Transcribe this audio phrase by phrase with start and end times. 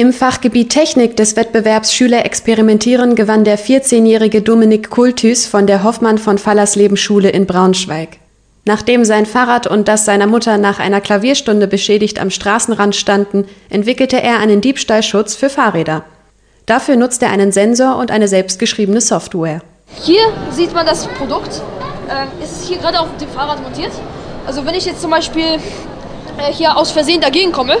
[0.00, 6.16] Im Fachgebiet Technik des Wettbewerbs Schüler experimentieren gewann der 14-jährige Dominik Kultys von der Hoffmann
[6.16, 8.16] von Fallersleben Schule in Braunschweig.
[8.64, 14.22] Nachdem sein Fahrrad und das seiner Mutter nach einer Klavierstunde beschädigt am Straßenrand standen, entwickelte
[14.22, 16.06] er einen Diebstahlschutz für Fahrräder.
[16.64, 19.60] Dafür nutzt er einen Sensor und eine selbstgeschriebene Software.
[20.02, 21.60] Hier sieht man das Produkt.
[22.08, 23.92] Ähm, ist hier gerade auf dem Fahrrad montiert.
[24.46, 25.44] Also wenn ich jetzt zum Beispiel
[26.38, 27.76] äh, hier aus Versehen dagegen komme,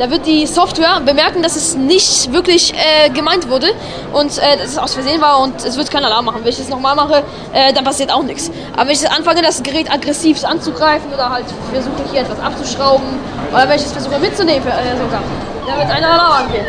[0.00, 3.68] da wird die Software bemerken, dass es nicht wirklich äh, gemeint wurde
[4.14, 6.40] und äh, dass es aus Versehen war und es wird keinen Alarm machen.
[6.42, 8.50] Wenn ich es nochmal mache, äh, dann passiert auch nichts.
[8.72, 13.06] Aber wenn ich anfange, das Gerät aggressiv anzugreifen oder halt versuche hier etwas abzuschrauben
[13.52, 15.22] oder wenn ich es versuche mitzunehmen äh, sogar,
[15.66, 16.64] dann wird ein Alarm angehen.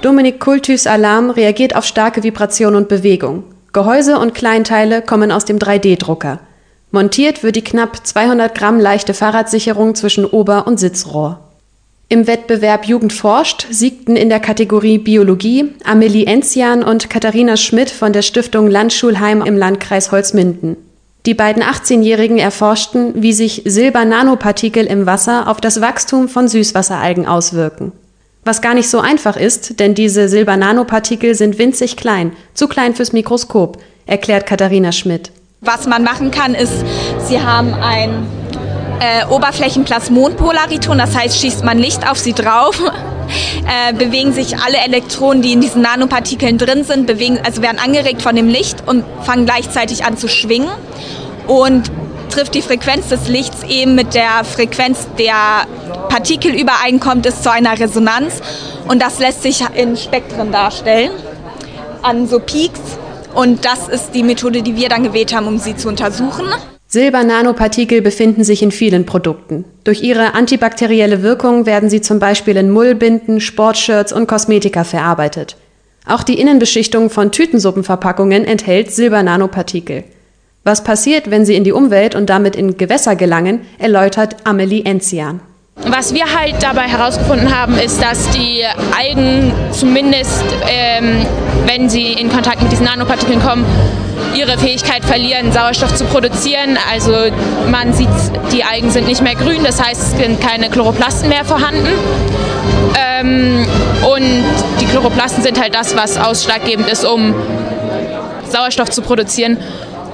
[0.00, 3.42] Dominik Kultys Alarm reagiert auf starke Vibration und Bewegung.
[3.72, 6.38] Gehäuse und Kleinteile kommen aus dem 3D-Drucker.
[6.92, 11.49] Montiert wird die knapp 200 Gramm leichte Fahrradsicherung zwischen Ober- und Sitzrohr.
[12.12, 18.12] Im Wettbewerb Jugend forscht siegten in der Kategorie Biologie Amelie Enzian und Katharina Schmidt von
[18.12, 20.76] der Stiftung Landschulheim im Landkreis Holzminden.
[21.24, 27.92] Die beiden 18-Jährigen erforschten, wie sich Silbernanopartikel im Wasser auf das Wachstum von Süßwasseralgen auswirken.
[28.44, 33.12] Was gar nicht so einfach ist, denn diese Silbernanopartikel sind winzig klein, zu klein fürs
[33.12, 35.30] Mikroskop, erklärt Katharina Schmidt.
[35.60, 36.84] Was man machen kann, ist,
[37.28, 38.26] sie haben ein
[39.00, 42.80] äh, Oberflächenplasmonpolariton, das heißt, schießt man Licht auf sie drauf,
[43.90, 48.22] äh, bewegen sich alle Elektronen, die in diesen Nanopartikeln drin sind, bewegen, also werden angeregt
[48.22, 50.70] von dem Licht und fangen gleichzeitig an zu schwingen
[51.46, 51.90] und
[52.30, 55.66] trifft die Frequenz des Lichts eben mit der Frequenz der
[56.08, 58.40] Partikel übereinkommt, ist zu einer Resonanz.
[58.86, 61.10] Und das lässt sich in Spektren darstellen,
[62.02, 62.80] an so Peaks.
[63.34, 66.46] Und das ist die Methode, die wir dann gewählt haben, um sie zu untersuchen.
[66.92, 69.64] Silbernanopartikel befinden sich in vielen Produkten.
[69.84, 75.56] Durch ihre antibakterielle Wirkung werden sie zum Beispiel in Mullbinden, Sportshirts und Kosmetika verarbeitet.
[76.04, 80.02] Auch die Innenbeschichtung von Tütensuppenverpackungen enthält Silbernanopartikel.
[80.64, 85.38] Was passiert, wenn sie in die Umwelt und damit in Gewässer gelangen, erläutert Amelie Enzian.
[85.86, 88.64] Was wir halt dabei herausgefunden haben, ist, dass die
[88.98, 91.26] Algen zumindest, ähm,
[91.66, 93.64] wenn sie in Kontakt mit diesen Nanopartikeln kommen,
[94.34, 96.78] ihre Fähigkeit verlieren, Sauerstoff zu produzieren.
[96.92, 97.12] Also
[97.70, 98.08] man sieht,
[98.52, 101.88] die Algen sind nicht mehr grün, das heißt, es sind keine Chloroplasten mehr vorhanden.
[102.98, 103.66] Ähm,
[104.14, 104.44] und
[104.80, 107.34] die Chloroplasten sind halt das, was ausschlaggebend ist, um
[108.48, 109.56] Sauerstoff zu produzieren.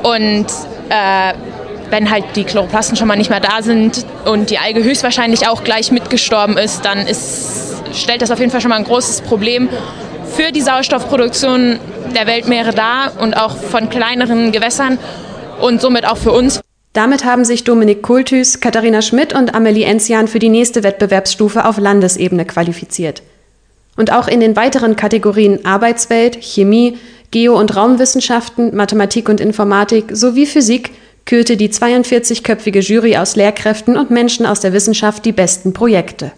[0.02, 0.46] Und
[0.88, 1.34] äh,
[1.90, 5.64] wenn halt die Chloroplasten schon mal nicht mehr da sind und die Alge höchstwahrscheinlich auch
[5.64, 9.68] gleich mitgestorben ist, dann ist, stellt das auf jeden Fall schon mal ein großes Problem
[10.36, 11.78] für die Sauerstoffproduktion
[12.14, 14.98] der Weltmeere dar und auch von kleineren Gewässern
[15.60, 16.60] und somit auch für uns.
[16.92, 21.78] Damit haben sich Dominik Kultys, Katharina Schmidt und Amelie Enzian für die nächste Wettbewerbsstufe auf
[21.78, 23.22] Landesebene qualifiziert.
[23.96, 26.98] Und auch in den weiteren Kategorien Arbeitswelt, Chemie,
[27.30, 30.92] Geo- und Raumwissenschaften, Mathematik und Informatik sowie Physik
[31.26, 36.32] kürte die 42-köpfige Jury aus Lehrkräften und Menschen aus der Wissenschaft die besten Projekte.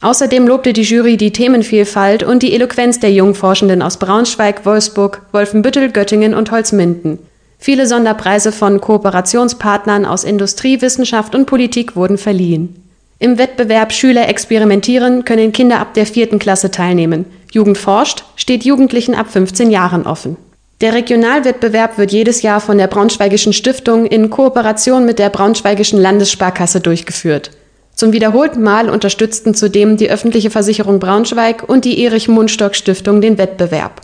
[0.00, 5.22] Außerdem lobte die Jury die Themenvielfalt und die Eloquenz der jungen Forschenden aus Braunschweig, Wolfsburg,
[5.32, 7.20] Wolfenbüttel, Göttingen und Holzminden.
[7.58, 12.76] Viele Sonderpreise von Kooperationspartnern aus Industrie, Wissenschaft und Politik wurden verliehen.
[13.18, 17.24] Im Wettbewerb Schüler experimentieren können Kinder ab der vierten Klasse teilnehmen.
[17.52, 20.36] Jugend forscht steht Jugendlichen ab 15 Jahren offen.
[20.80, 26.80] Der Regionalwettbewerb wird jedes Jahr von der Braunschweigischen Stiftung in Kooperation mit der Braunschweigischen Landessparkasse
[26.80, 27.52] durchgeführt.
[27.94, 33.38] Zum wiederholten Mal unterstützten zudem die öffentliche Versicherung Braunschweig und die Erich Mundstock Stiftung den
[33.38, 34.00] Wettbewerb.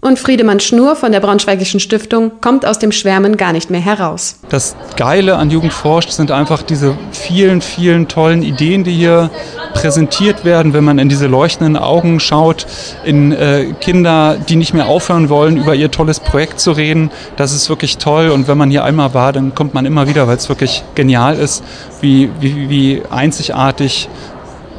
[0.00, 4.38] Und Friedemann Schnur von der Braunschweigischen Stiftung kommt aus dem Schwärmen gar nicht mehr heraus.
[4.48, 9.30] Das Geile an Jugend forscht sind einfach diese vielen, vielen tollen Ideen, die hier
[9.74, 12.66] präsentiert werden, wenn man in diese leuchtenden Augen schaut,
[13.04, 17.10] in äh, Kinder, die nicht mehr aufhören wollen, über ihr tolles Projekt zu reden.
[17.36, 18.30] Das ist wirklich toll.
[18.30, 21.36] Und wenn man hier einmal war, dann kommt man immer wieder, weil es wirklich genial
[21.36, 21.62] ist,
[22.00, 24.08] wie, wie, wie einzigartig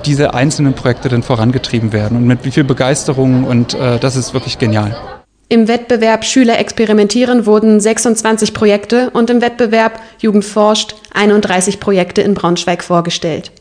[0.06, 4.34] diese einzelnen Projekte dann vorangetrieben werden und mit wie viel Begeisterung und äh, das ist
[4.34, 4.96] wirklich genial.
[5.48, 12.34] Im Wettbewerb Schüler experimentieren wurden 26 Projekte und im Wettbewerb Jugend forscht 31 Projekte in
[12.34, 13.52] Braunschweig vorgestellt.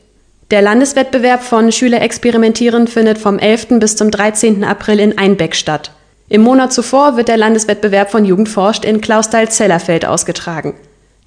[0.51, 3.79] Der Landeswettbewerb von Schüler experimentieren findet vom 11.
[3.81, 4.63] bis zum 13.
[4.63, 5.91] April in Einbeck statt.
[6.29, 10.75] Im Monat zuvor wird der Landeswettbewerb von Jugend forscht in Klausthal-Zellerfeld ausgetragen.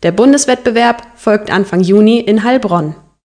[0.03, 2.95] Der Bundeswettbewerb folgt Anfang Juni in Heilbronn.